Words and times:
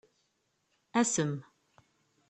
Asem. 0.99 1.31